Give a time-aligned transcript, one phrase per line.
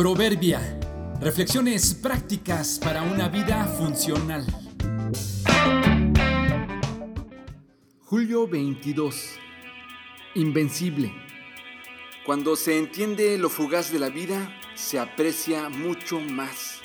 [0.00, 0.80] Proverbia.
[1.20, 4.46] Reflexiones prácticas para una vida funcional.
[8.06, 9.32] Julio 22.
[10.36, 11.12] Invencible.
[12.24, 16.80] Cuando se entiende lo fugaz de la vida, se aprecia mucho más.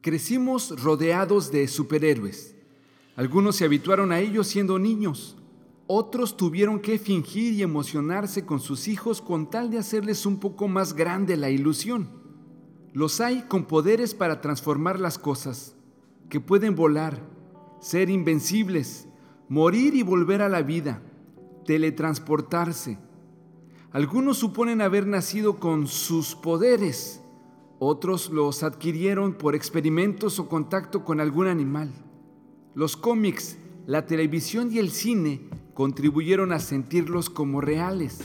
[0.00, 2.56] Crecimos rodeados de superhéroes.
[3.14, 5.36] Algunos se habituaron a ellos siendo niños.
[5.92, 10.68] Otros tuvieron que fingir y emocionarse con sus hijos con tal de hacerles un poco
[10.68, 12.08] más grande la ilusión.
[12.92, 15.74] Los hay con poderes para transformar las cosas,
[16.28, 17.20] que pueden volar,
[17.80, 19.08] ser invencibles,
[19.48, 21.02] morir y volver a la vida,
[21.66, 22.96] teletransportarse.
[23.90, 27.20] Algunos suponen haber nacido con sus poderes,
[27.80, 31.90] otros los adquirieron por experimentos o contacto con algún animal.
[32.76, 38.18] Los cómics, la televisión y el cine contribuyeron a sentirlos como reales.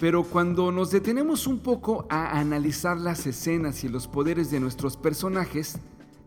[0.00, 4.96] Pero cuando nos detenemos un poco a analizar las escenas y los poderes de nuestros
[4.96, 5.78] personajes,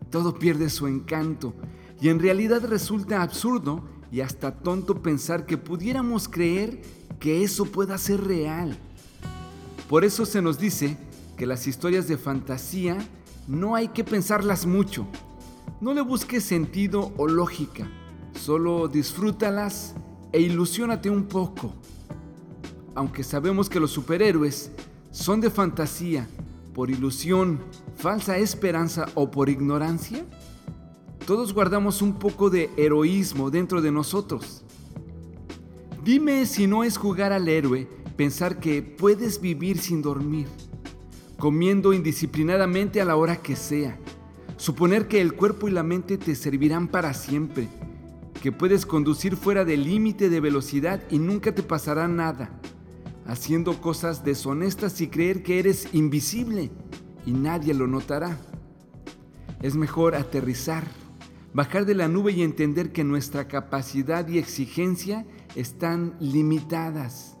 [0.08, 1.52] todo pierde su encanto
[2.00, 6.80] y en realidad resulta absurdo y hasta tonto pensar que pudiéramos creer
[7.20, 8.78] que eso pueda ser real.
[9.90, 10.96] Por eso se nos dice
[11.36, 12.96] que las historias de fantasía
[13.46, 15.06] no hay que pensarlas mucho.
[15.82, 17.86] No le busques sentido o lógica,
[18.32, 19.96] solo disfrútalas
[20.34, 21.72] e ilusiónate un poco.
[22.96, 24.72] Aunque sabemos que los superhéroes
[25.12, 26.28] son de fantasía,
[26.74, 27.60] por ilusión,
[27.96, 30.26] falsa esperanza o por ignorancia,
[31.24, 34.64] todos guardamos un poco de heroísmo dentro de nosotros.
[36.02, 40.48] Dime si no es jugar al héroe pensar que puedes vivir sin dormir,
[41.38, 44.00] comiendo indisciplinadamente a la hora que sea,
[44.56, 47.68] suponer que el cuerpo y la mente te servirán para siempre,
[48.44, 52.50] que puedes conducir fuera del límite de velocidad y nunca te pasará nada,
[53.24, 56.70] haciendo cosas deshonestas y creer que eres invisible
[57.24, 58.38] y nadie lo notará.
[59.62, 60.84] Es mejor aterrizar,
[61.54, 65.24] bajar de la nube y entender que nuestra capacidad y exigencia
[65.54, 67.38] están limitadas.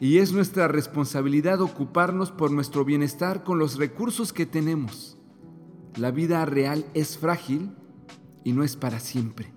[0.00, 5.18] Y es nuestra responsabilidad ocuparnos por nuestro bienestar con los recursos que tenemos.
[5.94, 7.72] La vida real es frágil
[8.44, 9.52] y no es para siempre.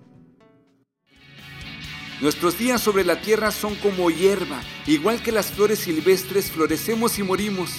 [2.20, 7.22] Nuestros días sobre la tierra son como hierba, igual que las flores silvestres florecemos y
[7.22, 7.70] morimos.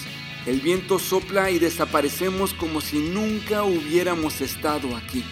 [0.46, 5.24] El viento sopla y desaparecemos como si nunca hubiéramos estado aquí.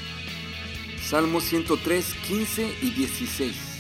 [1.01, 3.76] Salmos 103, 15 y 16.